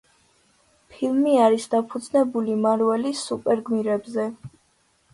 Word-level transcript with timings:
ფილმი 0.93 1.35
არის 1.49 1.69
დაფუძნებული 1.75 2.57
მარველის 2.65 3.25
სუპერგმირებზე. 3.31 4.31